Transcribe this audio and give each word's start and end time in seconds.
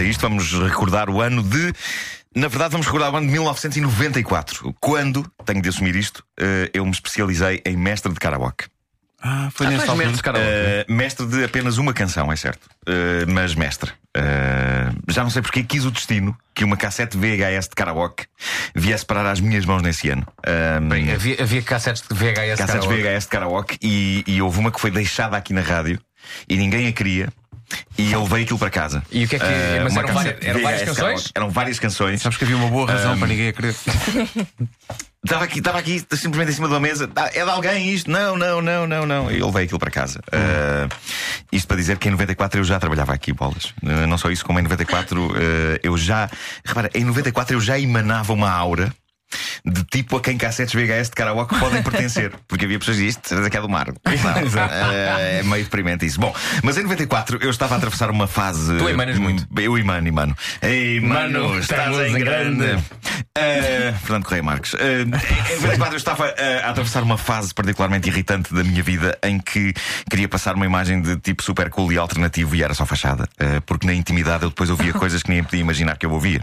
a 0.00 0.04
isto, 0.04 0.20
vamos 0.20 0.52
recordar 0.52 1.08
o 1.10 1.20
ano 1.20 1.42
de. 1.42 1.72
Na 2.34 2.48
verdade, 2.48 2.72
vamos 2.72 2.86
recordar 2.86 3.12
o 3.12 3.16
ano 3.16 3.26
de 3.26 3.32
1994, 3.32 4.74
quando, 4.80 5.30
tenho 5.44 5.60
de 5.60 5.68
assumir 5.68 5.96
isto, 5.96 6.24
eh, 6.38 6.70
eu 6.72 6.84
me 6.84 6.90
especializei 6.92 7.60
em 7.64 7.76
mestre 7.76 8.12
de 8.12 8.18
karaoke. 8.20 8.66
Ah, 9.22 9.50
foi 9.52 9.66
Ah, 9.66 9.72
altura. 9.72 9.96
mestre 9.96 10.16
de 10.16 10.22
karaoke. 10.22 10.46
Eh, 10.48 10.86
mestre 10.88 11.26
de 11.26 11.44
apenas 11.44 11.76
uma 11.76 11.92
canção, 11.92 12.32
é 12.32 12.36
certo. 12.36 12.68
Eh, 12.86 13.26
mas 13.26 13.54
mestre. 13.54 13.92
Eh, 14.16 14.90
já 15.08 15.22
não 15.22 15.28
sei 15.30 15.42
porque 15.42 15.62
quis 15.62 15.84
o 15.84 15.90
destino 15.90 16.34
que 16.54 16.64
uma 16.64 16.76
cassete 16.76 17.18
VHS 17.18 17.68
de 17.68 17.74
karaoke 17.74 18.24
viesse 18.74 19.04
parar 19.04 19.26
às 19.26 19.40
minhas 19.40 19.64
mãos 19.66 19.82
nesse 19.82 20.08
ano. 20.08 20.26
Bem, 20.88 21.12
havia, 21.12 21.42
havia 21.42 21.62
cassetes 21.62 22.02
de 22.08 22.14
VHS. 22.14 22.58
cassetes 22.58 22.86
karaoke. 22.86 23.02
VHS 23.02 23.24
de 23.24 23.28
karaoke 23.28 23.78
e, 23.82 24.24
e 24.26 24.40
houve 24.40 24.58
uma 24.58 24.70
que 24.70 24.80
foi 24.80 24.90
deixada 24.90 25.36
aqui 25.36 25.52
na 25.52 25.60
rádio 25.60 26.00
e 26.48 26.56
ninguém 26.56 26.86
a 26.88 26.92
queria. 26.92 27.28
E 27.98 28.12
eu 28.12 28.22
levei 28.22 28.42
aquilo 28.44 28.58
para 28.58 28.70
casa. 28.70 29.02
E 29.10 29.24
o 29.24 29.28
que 29.28 29.36
é 29.36 29.38
que- 29.38 29.44
Eh, 29.44 29.80
mas 29.84 29.96
eram 29.96 30.08
cassete 30.08 30.14
várias- 30.14 30.46
eram 30.46 30.62
várias 30.62 30.80
canções? 30.82 30.96
karaoke. 30.96 31.30
Eram 31.34 31.50
várias 31.50 31.78
canções. 31.78 32.22
Sabes 32.22 32.38
que 32.38 32.44
havia 32.44 32.56
uma 32.56 32.68
boa 32.68 32.90
razão 32.90 33.18
para 33.18 33.28
ninguém 33.28 33.48
a 33.48 33.52
querer. 33.52 33.74
Estava 35.22 35.44
aqui, 35.44 35.58
estava 35.58 35.78
aqui 35.78 35.98
simplesmente 36.12 36.50
em 36.50 36.54
cima 36.54 36.66
de 36.66 36.72
uma 36.72 36.80
mesa. 36.80 37.10
Ah, 37.14 37.28
É 37.34 37.44
de 37.44 37.50
alguém 37.50 37.90
isto? 37.90 38.10
Não, 38.10 38.38
não, 38.38 38.62
não, 38.62 38.86
não, 38.86 39.04
não. 39.04 39.30
E 39.30 39.38
eu 39.38 39.46
levei 39.48 39.64
aquilo 39.64 39.78
para 39.78 39.90
casa. 39.90 40.18
Ah, 40.32 40.88
isto 41.52 41.68
para 41.68 41.76
dizer 41.76 41.98
que 41.98 42.08
em 42.08 42.12
94 42.12 42.58
eu 42.58 42.64
já 42.64 42.80
trabalhava 42.80 43.12
aqui, 43.12 43.30
bolas. 43.30 43.74
Ah, 43.84 44.06
não 44.06 44.16
só 44.16 44.30
isso, 44.30 44.42
como 44.46 44.58
em 44.58 44.62
94 44.62 45.30
ah, 45.36 45.78
eu 45.82 45.94
já. 45.98 46.30
Repara, 46.64 46.90
em 46.94 47.04
94 47.04 47.54
eu 47.54 47.60
já 47.60 47.78
emanava 47.78 48.32
uma 48.32 48.50
aura. 48.50 48.90
De 49.64 49.84
tipo 49.84 50.16
a 50.16 50.20
quem 50.20 50.36
cassetes 50.36 50.74
VHS 50.74 51.10
de 51.10 51.14
karaoke 51.14 51.58
podem 51.58 51.82
pertencer. 51.82 52.32
Porque 52.48 52.64
havia 52.64 52.78
pessoas 52.78 52.96
diziam, 52.96 53.22
certeza 53.22 53.50
que 53.50 53.56
é 53.56 53.60
do 53.60 53.68
mar. 53.68 53.86
Não, 53.88 54.62
é, 54.92 55.40
é 55.40 55.42
meio 55.42 55.64
deprimente 55.64 56.06
isso. 56.06 56.20
Bom, 56.20 56.34
mas 56.62 56.76
em 56.76 56.82
94 56.82 57.38
eu 57.42 57.50
estava 57.50 57.74
a 57.74 57.78
atravessar 57.78 58.10
uma 58.10 58.26
fase. 58.26 58.76
Tu 58.76 58.88
emanas 58.88 59.18
muito. 59.18 59.46
Eu 59.56 59.76
emano, 59.78 60.08
emano. 60.08 60.36
Ei, 60.62 61.00
mano, 61.00 61.48
Mano, 61.48 61.58
estás 61.58 61.96
em 61.98 62.18
grande. 62.18 62.58
grande. 62.58 62.82
Uh, 63.38 63.98
Fernando 64.00 64.24
Correia 64.24 64.42
Marques. 64.42 64.74
Uh, 64.74 65.02
em 65.02 65.60
94 65.60 65.94
eu 65.94 65.96
estava 65.96 66.26
uh, 66.26 66.66
a 66.66 66.70
atravessar 66.70 67.02
uma 67.02 67.16
fase 67.16 67.54
particularmente 67.54 68.08
irritante 68.08 68.52
da 68.52 68.64
minha 68.64 68.82
vida 68.82 69.16
em 69.22 69.38
que 69.38 69.72
queria 70.08 70.28
passar 70.28 70.54
uma 70.54 70.66
imagem 70.66 71.00
de 71.00 71.16
tipo 71.16 71.42
super 71.42 71.70
cool 71.70 71.92
e 71.92 71.98
alternativo 71.98 72.54
e 72.56 72.62
era 72.62 72.74
só 72.74 72.84
fachada. 72.84 73.28
Porque 73.66 73.86
na 73.86 73.94
intimidade 73.94 74.44
eu 74.44 74.48
depois 74.48 74.70
ouvia 74.70 74.92
coisas 74.94 75.22
que 75.22 75.30
nem 75.30 75.42
podia 75.42 75.60
imaginar 75.60 75.96
que 75.96 76.06
eu 76.06 76.12
ouvia. 76.12 76.40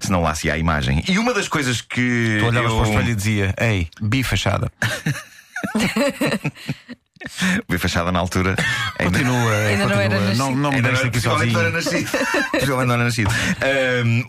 Se 0.00 0.10
não 0.10 0.22
lá 0.22 0.34
se 0.34 0.50
há 0.50 0.58
imagem. 0.58 1.02
E 1.08 1.18
uma 1.18 1.32
das 1.32 1.48
coisas 1.48 1.80
que. 1.80 2.38
Tu 2.40 2.46
olhavas 2.46 2.70
eu... 2.70 2.78
para 2.78 2.86
o 2.86 2.90
espelho 2.90 3.10
e 3.10 3.14
dizia: 3.14 3.54
Ei, 3.58 3.88
bi 4.00 4.22
Vi 7.68 7.78
fachada 7.78 8.10
na 8.12 8.18
altura. 8.18 8.56
Ainda- 8.98 9.18
Continua, 9.18 9.56
Ainda 9.56 9.86
não 9.86 9.96
continua. 9.96 10.02
era 10.04 10.20
nascido. 10.20 10.38
não, 10.38 10.54
não 10.54 10.70
me 10.70 10.76
Ainda 10.76 10.88
deixes 10.88 11.02
não- 11.02 11.08
aqui 11.10 11.20
sozinho. 11.20 11.52
não 11.52 11.60
era 11.60 11.70
nascido. 11.70 12.10
Não 12.72 12.80
era 12.80 12.96
nascido. 13.04 13.30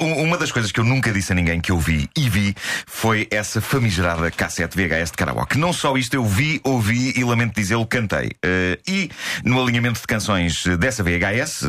Um, 0.02 0.24
uma 0.24 0.38
das 0.38 0.52
coisas 0.52 0.72
que 0.72 0.80
eu 0.80 0.84
nunca 0.84 1.12
disse 1.12 1.32
a 1.32 1.36
ninguém 1.36 1.62
que 1.62 1.72
eu 1.72 1.80
vi 1.80 2.10
e 2.18 2.30
vi 2.30 2.56
foi 2.88 3.28
essa 3.32 3.62
famigerada 3.62 4.30
cassete 4.32 4.76
VHS 4.76 5.12
de 5.12 5.18
karaoke. 5.18 5.58
Não 5.58 5.72
só 5.72 5.96
isto, 5.98 6.14
eu 6.16 6.26
vi, 6.26 6.60
ouvi 6.64 7.14
e 7.16 7.24
lamento 7.24 7.56
dizê-lo, 7.56 7.86
cantei. 7.86 8.32
Uh, 8.44 8.80
e 8.88 9.10
no 9.44 9.62
alinhamento 9.62 10.00
de 10.02 10.08
canções 10.08 10.64
dessa 10.80 11.04
VHS, 11.04 11.62
uh, 11.64 11.68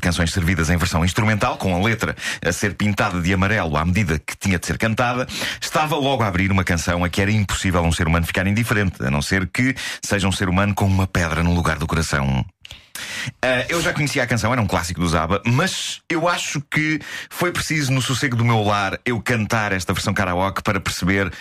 canções 0.00 0.32
servidas 0.32 0.70
em 0.70 0.76
versão 0.76 1.04
instrumental, 1.04 1.56
com 1.58 1.74
a 1.74 1.84
letra 1.84 2.14
a 2.44 2.52
ser 2.52 2.74
pintada 2.74 3.20
de 3.20 3.32
amarelo 3.34 3.76
à 3.76 3.84
medida 3.84 4.18
que 4.24 4.36
tinha 4.36 4.58
de 4.58 4.66
ser 4.66 4.78
cantada, 4.78 5.26
estava 5.60 5.96
logo 5.96 6.22
a 6.22 6.28
abrir 6.28 6.50
uma 6.52 6.64
canção 6.64 7.04
a 7.04 7.08
que 7.08 7.20
era 7.20 7.30
impossível 7.30 7.82
um 7.82 7.92
ser 7.92 8.06
humano 8.06 8.24
ficar 8.26 8.46
indiferente, 8.46 9.02
a 9.04 9.10
não 9.10 9.20
ser 9.22 9.46
que 9.48 9.74
seja 10.02 10.26
um 10.28 10.32
ser 10.32 10.48
humano 10.48 10.55
com 10.74 10.86
uma 10.86 11.06
pedra 11.06 11.42
no 11.42 11.54
lugar 11.54 11.78
do 11.78 11.86
coração. 11.86 12.44
Uh, 13.44 13.64
eu 13.68 13.80
já 13.82 13.92
conhecia 13.92 14.22
a 14.22 14.26
canção, 14.26 14.52
era 14.52 14.60
um 14.60 14.66
clássico 14.66 15.00
do 15.00 15.08
Zaba, 15.08 15.42
mas 15.44 16.00
eu 16.08 16.28
acho 16.28 16.60
que 16.70 17.00
foi 17.28 17.52
preciso, 17.52 17.92
no 17.92 18.00
sossego 18.00 18.36
do 18.36 18.44
meu 18.44 18.62
lar, 18.62 18.98
eu 19.04 19.20
cantar 19.20 19.72
esta 19.72 19.92
versão 19.92 20.14
karaoke 20.14 20.62
para 20.62 20.80
perceber. 20.80 21.32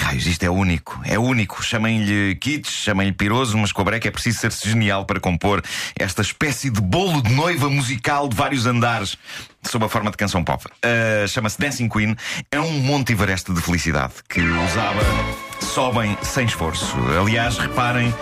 Raios, 0.00 0.26
isto 0.26 0.44
é 0.44 0.50
único, 0.50 1.00
é 1.04 1.18
único. 1.18 1.60
Chamem-lhe 1.60 2.36
kitsch, 2.36 2.70
chamem-lhe 2.70 3.12
piroso, 3.12 3.58
mas 3.58 3.72
com 3.72 3.82
a 3.82 3.84
breca 3.84 4.06
é 4.06 4.10
preciso 4.12 4.38
ser-se 4.38 4.68
genial 4.68 5.04
para 5.04 5.18
compor 5.18 5.60
esta 5.98 6.22
espécie 6.22 6.70
de 6.70 6.80
bolo 6.80 7.20
de 7.20 7.32
noiva 7.32 7.68
musical 7.68 8.28
de 8.28 8.36
vários 8.36 8.64
andares, 8.64 9.16
sob 9.64 9.84
a 9.84 9.88
forma 9.88 10.12
de 10.12 10.16
canção 10.16 10.44
pop. 10.44 10.64
Uh, 10.66 11.26
Chama-se 11.26 11.58
Dancing 11.58 11.88
Queen, 11.88 12.14
é 12.52 12.60
um 12.60 12.78
monte 12.80 13.12
Everest 13.12 13.52
de 13.52 13.60
felicidade 13.60 14.14
que 14.28 14.40
usava 14.40 15.47
sobem 15.64 16.16
sem 16.22 16.46
esforço. 16.46 16.94
Aliás, 17.20 17.58
reparem 17.58 18.14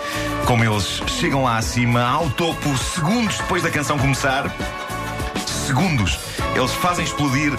como 0.45 0.63
eles 0.63 1.01
chegam 1.07 1.43
lá 1.43 1.57
acima, 1.57 2.01
ao 2.01 2.29
topo, 2.31 2.77
segundos 2.77 3.37
depois 3.37 3.63
da 3.63 3.69
canção 3.69 3.97
começar. 3.97 4.53
Segundos. 5.45 6.19
Eles 6.55 6.71
fazem 6.73 7.03
explodir 7.05 7.53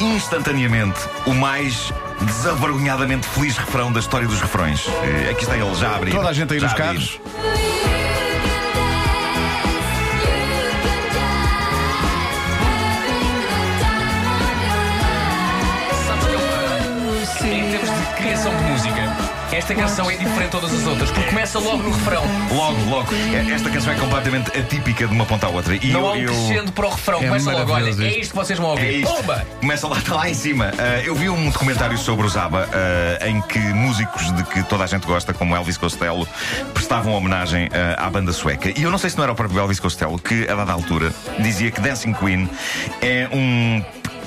instantaneamente 0.00 0.98
o 1.26 1.34
mais 1.34 1.92
desavergonhadamente 2.22 3.26
feliz 3.28 3.56
refrão 3.56 3.92
da 3.92 4.00
história 4.00 4.26
dos 4.26 4.40
refrões. 4.40 4.86
Eh, 5.04 5.30
Aqui 5.30 5.42
está 5.44 5.56
ele, 5.56 5.74
já 5.74 5.90
a 5.90 5.96
abrir. 5.96 6.10
Toda 6.12 6.28
a 6.28 6.32
gente 6.32 6.52
aí 6.54 6.60
nos 6.60 6.72
carros. 6.72 7.20
Esta 19.60 19.74
canção 19.74 20.10
é 20.10 20.16
diferente 20.16 20.44
de 20.44 20.48
todas 20.50 20.72
as 20.72 20.86
outras, 20.86 21.10
porque 21.10 21.28
começa 21.28 21.58
logo 21.58 21.82
no 21.82 21.90
refrão. 21.90 22.24
Logo, 22.50 22.82
logo. 22.88 23.12
Eh, 23.14 23.52
Esta 23.52 23.68
canção 23.68 23.92
é 23.92 23.96
completamente 23.96 24.58
atípica 24.58 25.06
de 25.06 25.12
uma 25.12 25.26
ponta 25.26 25.46
à 25.46 25.50
outra. 25.50 25.74
E 25.76 25.88
Não 25.88 26.00
eu, 26.00 26.08
há 26.08 26.12
um 26.12 26.16
eu- 26.16 26.26
crescendo 26.32 26.72
para 26.72 26.86
o 26.86 26.90
refrão, 26.90 27.18
É 27.22 27.26
começa 27.26 27.52
logo. 27.52 27.72
Olha, 27.72 27.86
é 27.88 27.90
isto. 27.90 28.02
isto 28.02 28.30
que 28.30 28.36
vocês 28.36 28.58
vão 28.58 28.68
É 28.68 28.72
ouvir. 28.72 29.02
Pumba! 29.06 29.46
Começa 29.60 29.86
lá, 29.86 29.98
está 29.98 30.14
lá 30.14 30.30
em 30.30 30.34
cima. 30.34 30.70
Uh, 30.72 31.04
eu 31.04 31.14
vi 31.14 31.28
um 31.28 31.50
documentário 31.50 31.98
sobre 31.98 32.24
o 32.26 32.28
Zaba 32.28 32.66
uh, 32.68 33.26
em 33.26 33.40
que 33.42 33.58
músicos 33.58 34.34
de 34.34 34.42
que 34.44 34.62
toda 34.62 34.84
a 34.84 34.86
gente 34.86 35.06
gosta, 35.06 35.34
como 35.34 35.54
Elvis 35.54 35.76
Costello, 35.76 36.26
prestavam 36.72 37.12
homenagem 37.12 37.66
uh, 37.66 37.70
à 37.98 38.08
banda 38.08 38.32
sueca. 38.32 38.72
E 38.74 38.82
eu 38.82 38.90
não 38.90 38.98
sei 38.98 39.10
se 39.10 39.16
não 39.18 39.24
era 39.24 39.32
o 39.32 39.36
próprio 39.36 39.60
Elvis 39.60 39.78
Costello 39.78 40.18
que, 40.18 40.48
a 40.48 40.54
dada 40.54 40.72
altura, 40.72 41.12
dizia 41.38 41.70
que 41.70 41.80
Dancing 41.82 42.14
Queen 42.14 42.48
é 43.02 43.28
um. 43.32 43.84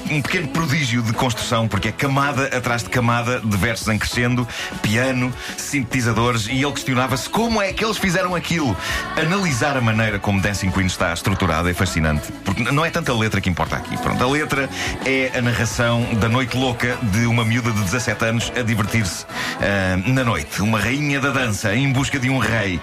Um 0.09 0.21
pequeno 0.21 0.47
prodígio 0.49 1.01
de 1.01 1.13
construção, 1.13 1.67
porque 1.67 1.87
é 1.87 1.91
camada 1.91 2.45
atrás 2.55 2.83
de 2.83 2.89
camada 2.89 3.39
de 3.39 3.57
versos 3.57 3.87
em 3.87 3.97
crescendo, 3.97 4.47
piano, 4.81 5.33
sintetizadores, 5.57 6.47
e 6.47 6.61
ele 6.61 6.71
questionava-se 6.71 7.29
como 7.29 7.61
é 7.61 7.71
que 7.73 7.83
eles 7.83 7.97
fizeram 7.97 8.35
aquilo. 8.35 8.75
Analisar 9.17 9.77
a 9.77 9.81
maneira 9.81 10.19
como 10.19 10.41
Dancing 10.41 10.71
Queen 10.71 10.87
está 10.87 11.13
estruturada 11.13 11.69
é 11.69 11.73
fascinante, 11.73 12.31
porque 12.43 12.63
não 12.63 12.85
é 12.85 12.89
tanta 12.89 13.13
letra 13.13 13.41
que 13.41 13.49
importa 13.49 13.77
aqui. 13.77 13.97
Pronto, 13.97 14.23
a 14.23 14.29
letra 14.29 14.69
é 15.05 15.31
a 15.37 15.41
narração 15.41 16.03
da 16.15 16.29
noite 16.29 16.55
louca 16.57 16.97
de 17.01 17.25
uma 17.25 17.45
miúda 17.45 17.71
de 17.71 17.81
17 17.81 18.25
anos 18.25 18.51
a 18.55 18.61
divertir-se 18.61 19.25
ah, 19.61 19.97
na 20.05 20.23
noite. 20.23 20.61
Uma 20.61 20.79
rainha 20.79 21.19
da 21.19 21.29
dança 21.29 21.75
em 21.75 21.91
busca 21.91 22.19
de 22.19 22.29
um 22.29 22.37
rei. 22.37 22.79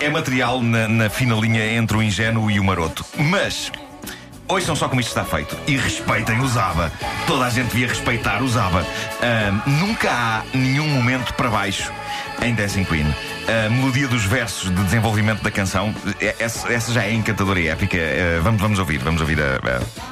É 0.00 0.08
material 0.08 0.62
na, 0.62 0.88
na 0.88 1.10
fina 1.10 1.34
linha 1.34 1.64
entre 1.74 1.96
o 1.96 2.02
ingênuo 2.02 2.50
e 2.50 2.58
o 2.58 2.64
maroto. 2.64 3.04
Mas. 3.16 3.70
Ouçam 4.52 4.76
só 4.76 4.86
como 4.86 5.00
isto 5.00 5.08
está 5.08 5.24
feito 5.24 5.56
e 5.66 5.78
respeitem 5.78 6.38
o 6.40 6.46
Zaba. 6.46 6.92
Toda 7.26 7.46
a 7.46 7.48
gente 7.50 7.68
devia 7.68 7.88
respeitar 7.88 8.42
o 8.42 8.48
Zaba. 8.48 8.84
Ah, 9.22 9.62
nunca 9.66 10.10
há 10.10 10.42
nenhum 10.52 10.86
momento 10.88 11.32
para 11.32 11.48
baixo 11.48 11.90
em 12.42 12.54
Dancing 12.54 12.84
Queen. 12.84 13.06
A 13.48 13.70
melodia 13.70 14.06
dos 14.06 14.26
versos 14.26 14.68
de 14.68 14.82
desenvolvimento 14.84 15.42
da 15.42 15.50
canção, 15.50 15.94
eh, 16.20 16.34
essa, 16.38 16.92
já 16.92 17.02
é 17.02 17.14
encantadora 17.14 17.58
e 17.60 17.68
épica. 17.68 17.96
Ah, 17.96 18.40
vamos, 18.42 18.60
vamos 18.60 18.78
ouvir, 18.78 18.98
vamos 18.98 19.22
ouvir 19.22 19.38
a. 19.40 19.56
a- 19.56 20.11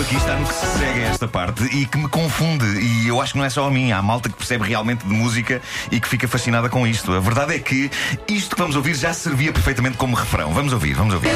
aqui 0.00 0.16
está 0.16 0.36
no 0.36 0.46
que 0.46 0.54
se 0.54 0.78
segue 0.78 1.00
a 1.00 1.08
esta 1.08 1.26
parte 1.26 1.64
e 1.64 1.86
que 1.86 1.98
me 1.98 2.08
confunde. 2.08 2.64
E 2.80 3.08
eu 3.08 3.20
acho 3.20 3.32
que 3.32 3.38
não 3.38 3.44
é 3.44 3.50
só 3.50 3.66
a 3.66 3.70
mim, 3.70 3.90
há 3.90 4.00
malta 4.00 4.28
que 4.28 4.36
percebe 4.36 4.64
realmente 4.64 5.04
de 5.04 5.12
música 5.12 5.60
e 5.90 6.00
que 6.00 6.08
fica 6.08 6.28
fascinada 6.28 6.68
com 6.68 6.86
isto. 6.86 7.12
A 7.12 7.20
verdade 7.20 7.54
é 7.54 7.58
que 7.58 7.90
isto 8.28 8.54
que 8.54 8.60
vamos 8.60 8.76
ouvir 8.76 8.94
já 8.94 9.12
servia 9.12 9.52
perfeitamente 9.52 9.96
como 9.96 10.14
refrão. 10.14 10.52
Vamos 10.52 10.72
ouvir, 10.72 10.94
vamos 10.94 11.14
ouvir. 11.14 11.30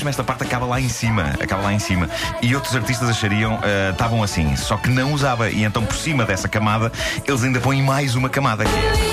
Cima, 0.00 0.10
esta 0.10 0.24
parte 0.24 0.42
acaba 0.42 0.66
lá 0.66 0.80
em 0.80 0.88
cima. 0.88 1.34
Acaba 1.40 1.62
lá 1.62 1.72
em 1.72 1.78
cima. 1.78 2.08
E 2.42 2.54
outros 2.54 2.74
artistas 2.74 3.08
achariam, 3.08 3.58
estavam 3.90 4.22
assim, 4.22 4.56
só 4.56 4.76
que 4.76 4.88
não 4.88 5.12
usava. 5.12 5.50
E 5.50 5.62
então, 5.64 5.84
por 5.84 5.96
cima 5.96 6.24
dessa 6.24 6.48
camada, 6.48 6.90
eles 7.26 7.44
ainda 7.44 7.60
põem 7.60 7.82
mais 7.82 8.14
uma 8.14 8.28
camada. 8.28 8.64
You 8.64 9.09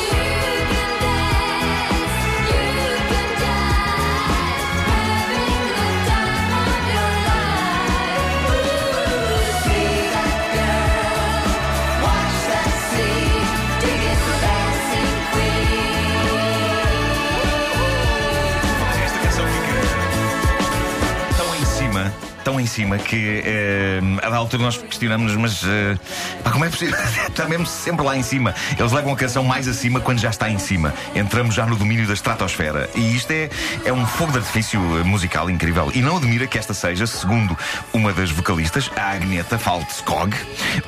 cima 22.78 22.98
que 22.98 23.42
eh, 23.44 24.00
a 24.20 24.30
dada 24.30 24.38
altura 24.38 24.64
nós 24.64 24.78
questionamos, 24.78 25.36
mas 25.36 25.64
eh, 25.66 25.98
pá, 26.44 26.52
como 26.52 26.64
é 26.64 26.70
possível? 26.70 26.96
está 27.28 27.46
mesmo 27.46 27.66
sempre 27.66 28.06
lá 28.06 28.16
em 28.16 28.22
cima. 28.22 28.54
Eles 28.78 28.92
levam 28.92 29.14
a 29.14 29.16
canção 29.16 29.44
mais 29.44 29.68
acima 29.68 30.00
quando 30.00 30.20
já 30.20 30.30
está 30.30 30.50
em 30.50 30.60
cima. 30.60 30.94
Entramos 31.16 31.56
já 31.56 31.66
no 31.66 31.76
domínio 31.76 32.06
da 32.06 32.14
estratosfera. 32.14 32.90
E 32.94 33.16
isto 33.16 33.32
é, 33.32 33.50
é 33.86 33.92
um 33.92 34.06
fogo 34.06 34.32
de 34.32 34.38
artifício 34.38 34.80
eh, 35.00 35.04
musical 35.04 35.50
incrível. 35.50 35.92
E 35.94 36.02
não 36.02 36.18
admira 36.18 36.46
que 36.46 36.58
esta 36.58 36.74
seja, 36.74 37.08
segundo 37.08 37.58
uma 37.94 38.14
das 38.14 38.30
vocalistas, 38.30 38.92
a 38.96 39.12
Agneta 39.12 39.58
Faltskog, 39.58 40.36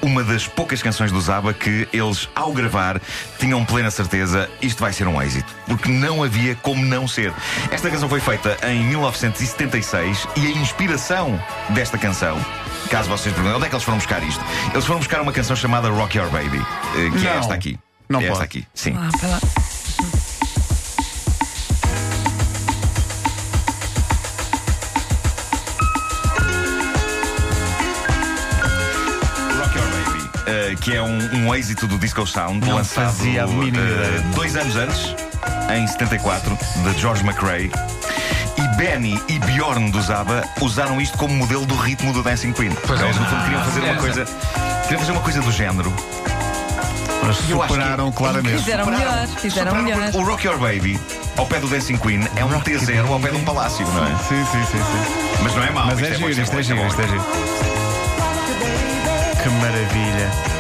uma 0.02 0.24
das 0.24 0.48
poucas 0.48 0.82
canções 0.82 1.12
do 1.12 1.20
Zaba 1.20 1.54
que 1.54 1.88
eles, 1.92 2.30
ao 2.36 2.54
gravar, 2.54 3.02
tinham 3.40 3.66
plena 3.66 3.90
certeza 3.90 4.50
isto 4.62 4.80
vai 4.80 4.94
ser 4.94 5.08
um 5.08 5.22
êxito. 5.22 5.54
Porque 5.68 5.90
não 5.90 6.24
havia 6.24 6.56
como 6.56 6.86
não 6.86 7.08
ser. 7.08 7.34
Esta 7.72 7.90
canção 7.90 8.08
foi 8.08 8.20
feita 8.20 8.58
em 8.68 8.84
1976 8.86 10.28
e 10.36 10.48
a 10.48 10.52
inspiração 10.52 11.40
desta 11.70 11.98
canção. 11.98 12.38
Caso 12.90 13.10
vocês 13.10 13.34
perguntem, 13.34 13.58
onde 13.58 13.66
é 13.66 13.70
que 13.70 13.76
eles 13.76 13.84
foram 13.84 13.98
buscar 13.98 14.24
isto? 14.24 14.44
Eles 14.74 14.86
foram 14.86 15.00
buscar 15.00 15.22
uma 15.22 15.32
canção 15.32 15.56
chamada 15.56 15.90
Rock 15.90 16.18
Your 16.18 16.30
Baby, 16.30 16.58
eh, 16.96 17.10
que 17.20 17.28
é 17.28 17.32
Não. 17.34 17.40
esta 17.40 17.54
aqui. 17.54 17.78
Não 18.08 18.20
é 18.20 18.24
esta 18.24 18.34
pode. 18.40 18.46
aqui, 18.46 18.68
sim. 18.74 18.96
Ah, 18.98 19.10
pá 19.20 19.28
lá. 19.28 19.40
Rock 29.58 29.78
Your 29.78 29.88
Baby, 29.88 30.30
eh, 30.48 30.76
que 30.82 30.96
é 30.96 31.02
um, 31.02 31.18
um 31.48 31.56
êxito 31.56 31.88
do 31.88 31.98
Disco 31.98 32.26
Sound, 32.26 32.66
Não 32.66 32.76
lançado 32.76 33.26
ideia. 33.26 33.46
dois 34.36 34.56
anos 34.56 34.76
antes, 34.76 35.16
em 35.76 35.86
74, 35.88 36.58
de 36.84 37.00
George 37.00 37.24
McRae. 37.26 37.70
Benny 38.80 39.22
e 39.28 39.38
Bjorn 39.40 39.92
do 39.92 40.02
Zaba 40.02 40.42
usaram 40.62 41.02
isto 41.02 41.18
como 41.18 41.34
modelo 41.34 41.66
do 41.66 41.76
ritmo 41.76 42.14
do 42.14 42.24
Dancing 42.24 42.54
Queen. 42.54 42.72
Pois 42.88 43.02
é. 43.02 43.04
Eles, 43.04 43.18
no 43.18 43.26
fundo, 43.26 43.44
queriam 43.44 43.64
fazer 43.66 43.80
uma 43.82 43.96
coisa. 43.96 44.26
Queriam 44.84 45.00
fazer 45.02 45.12
uma 45.12 45.22
coisa 45.22 45.42
do 45.42 45.52
género. 45.52 45.94
Mas 47.22 47.38
que 47.40 47.52
superaram 47.52 48.08
é 48.08 48.12
claramente. 48.14 48.58
Fizeram 48.60 48.86
melhor, 48.86 49.28
fizeram 49.28 49.72
superaram 49.72 49.84
melhor. 49.84 50.16
O 50.16 50.24
Rock 50.24 50.48
Your 50.48 50.58
Baby, 50.58 50.98
ao 51.36 51.46
pé 51.46 51.60
do 51.60 51.68
Dancing 51.68 51.98
Queen, 51.98 52.22
é 52.38 52.46
um 52.46 52.62
T0 52.62 53.06
ao 53.06 53.20
pé 53.20 53.32
de 53.32 53.36
um 53.36 53.44
palácio, 53.44 53.86
não 53.86 54.06
é? 54.06 54.16
Sim, 54.30 54.46
sim, 54.50 54.64
sim, 54.72 54.78
sim. 54.78 55.44
Mas 55.44 55.54
não 55.56 55.64
é 55.64 55.72
mau. 55.72 55.86
Mas 55.88 56.00
isto 56.00 56.14
é 56.14 56.18
bom, 56.18 56.28
giro, 56.30 56.42
isto 56.42 56.54
bom, 56.54 56.60
é 56.60 56.64
giro, 56.64 56.88
isto 56.88 57.02
é 57.02 57.08
giro. 57.08 57.26
Que 59.44 59.50
maravilha. 59.50 60.59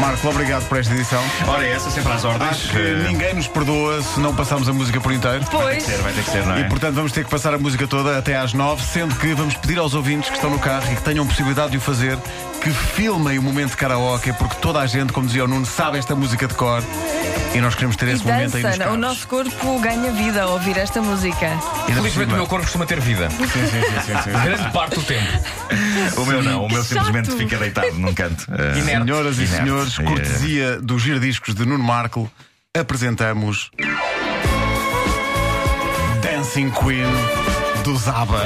Marco, 0.00 0.28
obrigado 0.28 0.66
por 0.68 0.78
esta 0.78 0.92
edição. 0.92 1.22
Ora, 1.46 1.66
essa 1.66 1.88
sempre 1.90 2.12
às 2.12 2.24
ordens. 2.24 2.50
Acho 2.50 2.68
que 2.70 2.78
Eh, 2.78 3.04
ninguém 3.08 3.34
nos 3.34 3.46
perdoa 3.46 4.02
se 4.02 4.18
não 4.20 4.34
passarmos 4.34 4.68
a 4.68 4.72
música 4.72 5.00
por 5.00 5.12
inteiro. 5.12 5.40
Vai 5.44 5.50
ter 5.50 5.56
Pois. 5.56 5.84
que 5.84 5.90
ser, 5.90 6.02
vai 6.02 6.12
ter 6.12 6.24
que 6.24 6.30
ser, 6.30 6.44
não 6.46 6.54
é? 6.56 6.60
E 6.60 6.64
portanto 6.68 6.94
vamos 6.94 7.12
ter 7.12 7.24
que 7.24 7.30
passar 7.30 7.54
a 7.54 7.58
música 7.58 7.86
toda 7.86 8.18
até 8.18 8.36
às 8.36 8.52
nove, 8.52 8.82
sendo 8.82 9.14
que 9.14 9.32
vamos 9.34 9.54
pedir 9.54 9.78
aos 9.78 9.94
ouvintes 9.94 10.28
que 10.28 10.36
estão 10.36 10.50
no 10.50 10.58
carro 10.58 10.92
e 10.92 10.96
que 10.96 11.02
tenham 11.02 11.26
possibilidade 11.26 11.70
de 11.72 11.78
o 11.78 11.80
fazer 11.80 12.18
que 12.60 12.70
filmem 12.70 13.38
o 13.38 13.42
momento 13.42 13.70
de 13.70 13.76
karaoke, 13.76 14.32
porque 14.34 14.56
toda 14.56 14.80
a 14.80 14.86
gente, 14.86 15.12
como 15.12 15.26
dizia 15.26 15.44
o 15.44 15.48
Nuno, 15.48 15.64
sabe 15.66 15.98
esta 15.98 16.14
música 16.14 16.46
de 16.48 16.54
cor 16.54 16.82
e 17.54 17.60
nós 17.60 17.74
queremos 17.74 17.96
ter 17.96 18.08
E 18.08 18.12
esse 18.12 18.24
momento 18.24 18.56
aí 18.56 18.62
nos 18.62 18.78
dança, 18.78 18.90
o 18.90 18.96
nosso 18.96 19.26
corpo 19.28 19.78
ganha 19.80 20.12
vida 20.12 20.42
ao 20.42 20.52
ouvir 20.52 20.76
esta 20.76 21.00
música. 21.00 21.50
Felizmente 21.86 22.32
o 22.32 22.36
meu 22.36 22.46
corpo 22.46 22.64
costuma 22.64 22.86
ter 22.86 23.00
vida. 23.00 23.30
Sim, 23.30 23.46
sim, 23.46 23.66
sim, 23.66 24.00
sim, 24.06 24.22
sim. 24.24 24.30
Grande 24.44 24.72
parte 24.72 24.94
do 24.96 25.02
tempo. 25.02 25.28
O 26.16 26.24
meu 26.26 26.42
não, 26.42 26.64
o 26.66 26.68
meu 26.70 26.82
simplesmente 26.84 27.30
fica 27.32 27.56
deitado 27.56 27.92
num 27.94 28.12
canto. 28.14 28.46
Eh, 28.50 28.78
Inerte. 28.78 29.04
Senhoras 29.06 29.38
e 29.38 29.44
Inerte. 29.44 29.56
senhores, 29.64 29.98
É. 29.98 30.02
cortesia 30.02 30.80
do 30.80 30.98
Giradiscos 30.98 31.54
de 31.54 31.64
Nuno 31.64 31.82
Marco, 31.82 32.30
apresentamos 32.78 33.70
Dancing 36.22 36.70
Queen 36.70 37.06
do 37.82 37.96
Zaba. 37.96 38.42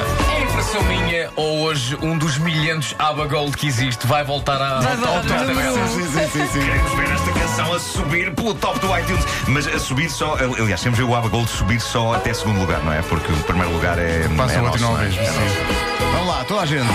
Impressão 0.58 0.82
minha, 0.82 1.30
ou 1.36 1.60
hoje 1.60 1.96
um 2.02 2.18
dos 2.18 2.36
milhentos 2.36 2.92
ABBA 2.98 3.28
Gold 3.28 3.56
que 3.56 3.68
existe 3.68 4.04
vai 4.08 4.24
voltar 4.24 4.60
a 4.60 4.80
Vai 4.80 4.92
ao 4.94 4.98
voltar 4.98 5.12
top 5.22 5.28
da 5.28 5.34
ao 5.36 5.46
tabela. 5.46 5.78
número 5.78 5.88
Sim, 5.88 6.02
sim, 6.02 6.28
sim, 6.32 6.46
sim. 6.48 6.60
Queremos 6.60 6.92
ver 6.94 7.10
esta 7.12 7.32
canção 7.32 7.72
a 7.74 7.78
subir 7.78 8.34
pelo 8.34 8.54
top 8.56 8.80
do 8.80 8.98
iTunes. 8.98 9.24
Mas 9.46 9.68
a 9.68 9.78
subir 9.78 10.10
só. 10.10 10.34
Aliás, 10.34 10.82
temos 10.82 10.98
ver 10.98 11.04
o 11.04 11.14
Aba 11.14 11.28
Gold 11.28 11.48
subir 11.48 11.80
só 11.80 12.14
até 12.14 12.34
segundo 12.34 12.58
lugar, 12.58 12.82
não 12.82 12.92
é? 12.92 13.02
Porque 13.02 13.30
o 13.30 13.36
primeiro 13.44 13.70
lugar 13.72 14.00
é. 14.00 14.26
Passa 14.36 14.54
é 14.54 14.58
o 14.60 14.64
nosso, 14.64 14.80
não 14.80 14.98
é? 15.00 15.04
mesmo. 15.04 15.20
É 15.20 15.26
nosso. 15.26 15.56
Vamos 16.12 16.26
lá, 16.26 16.44
toda 16.44 16.62
a 16.62 16.66
gente. 16.66 16.88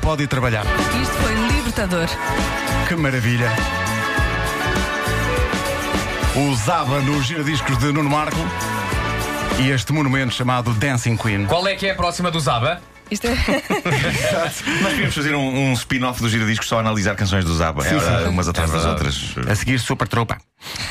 Pode 0.00 0.24
ir 0.24 0.26
trabalhar. 0.26 0.64
Isto 1.00 1.14
foi 1.14 1.34
libertador. 1.56 2.08
Que 2.88 2.96
maravilha. 2.96 3.50
O 6.36 6.54
Zaba 6.54 7.00
no 7.00 7.22
giradiscos 7.22 7.76
de 7.78 7.92
Nuno 7.92 8.08
Marco 8.08 8.38
e 9.60 9.70
este 9.70 9.92
monumento 9.92 10.34
chamado 10.34 10.72
Dancing 10.74 11.16
Queen. 11.16 11.46
Qual 11.46 11.66
é 11.66 11.74
que 11.74 11.86
é 11.86 11.90
a 11.90 11.94
próxima 11.94 12.30
do 12.30 12.40
Zaba? 12.40 12.80
Isto 13.10 13.26
é. 13.26 13.34
Nós 14.32 14.62
podíamos 14.62 15.14
fazer 15.14 15.34
um, 15.34 15.70
um 15.70 15.72
spin-off 15.74 16.20
do 16.20 16.28
Giradiscos 16.28 16.68
só 16.68 16.78
a 16.78 16.80
analisar 16.80 17.14
canções 17.16 17.44
do 17.44 17.54
Zaba. 17.54 17.84
Era 17.86 18.30
umas 18.30 18.48
atrás 18.48 18.70
das 18.70 18.84
outras. 18.84 19.34
A 19.48 19.54
seguir, 19.54 19.78
Super 19.78 20.06
Tropa. 20.08 20.38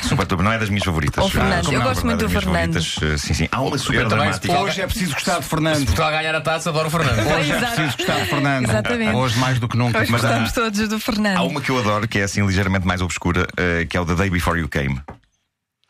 Super 0.10 0.26
Top. 0.26 0.44
Não 0.44 0.52
é 0.52 0.58
das 0.60 0.70
minhas 0.70 0.84
favoritas. 0.84 1.24
O 1.26 1.30
Fernando. 1.30 1.66
Como 1.66 1.76
Eu 1.78 1.80
não, 1.80 1.88
gosto 1.88 2.04
não 2.06 2.12
é 2.12 2.16
muito 2.16 2.26
do 2.28 2.30
Fernando. 2.42 2.82
favoritas. 2.82 3.22
Sim, 3.22 3.34
sim. 3.34 3.48
Há 3.52 3.62
uma 3.62 3.78
super 3.78 4.08
dramática. 4.08 4.60
Hoje 4.60 4.82
é 4.82 4.86
preciso 4.88 5.14
gostar 5.14 5.38
de 5.38 5.44
Se 5.44 5.50
Fernando. 5.50 5.86
Portugal 5.86 6.12
ganhar 6.12 6.36
a 6.36 6.42
taça, 6.42 6.70
adoro 6.70 6.88
o 6.88 6.92
Fernando. 6.92 7.20
Hoje 7.28 7.52
é 7.52 7.58
preciso 7.60 7.98
gostar 7.98 8.20
de 8.20 8.26
Fernando. 8.26 8.64
Exatamente. 8.70 9.16
Hoje 9.16 9.40
mais 9.40 9.60
do 9.60 9.68
que 9.68 9.78
nunca. 9.78 10.00
Hoje 10.00 10.12
Mas 10.12 10.26
há- 10.26 10.28
gostamos 10.30 10.52
todos 10.52 10.88
do 10.90 10.96
Há 10.96 11.00
Fernando. 11.00 11.46
uma 11.48 11.62
que 11.62 11.70
eu 11.70 11.80
adoro, 11.80 12.08
que 12.08 12.20
é 12.20 12.24
assim 12.24 12.46
ligeiramente 12.46 12.86
mais 12.88 13.02
obscura, 13.02 13.48
eh, 13.58 13.86
que 13.90 13.96
é 13.96 14.02
o 14.02 14.06
The 14.06 14.16
Day 14.16 14.30
Before 14.30 14.60
You 14.60 14.68
Came. 14.68 15.00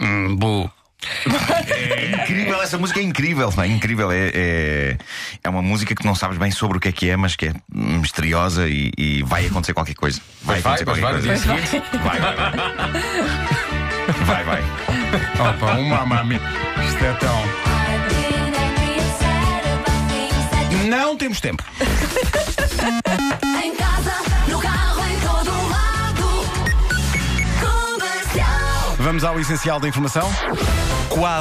Hum, 0.02 0.36
bu. 0.36 0.70
É 1.72 2.24
incrível, 2.24 2.62
essa 2.62 2.78
música 2.78 3.00
é 3.00 3.04
incrível, 3.04 3.54
é 3.58 3.68
incrível. 3.68 4.12
É, 4.12 4.32
é, 4.34 4.98
é 5.44 5.50
uma 5.50 5.62
música 5.62 5.96
que 5.96 6.06
não 6.06 6.14
sabes 6.14 6.38
bem 6.38 6.52
sobre 6.52 6.78
o 6.78 6.82
que 6.82 6.90
é 6.90 6.92
que 6.92 7.10
é, 7.10 7.16
mas 7.16 7.36
que 7.38 7.48
é 7.48 7.54
misteriosa 7.74 8.68
e, 8.68 8.92
e 8.98 9.24
vai 9.24 9.46
acontecer 9.48 9.74
qualquer 9.74 9.96
coisa. 9.96 10.20
Vai 10.44 10.62
Pois 10.62 10.84
vai, 10.86 10.94
acontecer 10.98 11.22
pois 11.22 11.46
vai, 11.46 11.62
qualquer 11.62 11.70
dia 11.70 11.82
coisa. 11.82 12.04
Vai, 12.04 12.20
vai, 12.20 12.36
vai. 12.36 13.80
Vai, 14.26 14.44
vai. 14.44 14.64
Opa, 15.40 15.74
um 15.74 15.90
mamami. 15.90 16.40
Isto 16.88 17.06
é 17.06 17.14
tão. 17.14 17.44
Não 20.88 21.16
temos 21.16 21.40
tempo. 21.40 21.64
Em 23.64 23.76
casa, 23.76 24.14
no 24.48 24.60
carro, 24.60 25.04
em 25.06 25.20
todo 25.20 25.52
lado. 25.70 26.26
Comercial. 27.60 28.96
Vamos 28.98 29.24
ao 29.24 29.40
essencial 29.40 29.80
da 29.80 29.88
informação. 29.88 30.28
Quase 31.10 31.38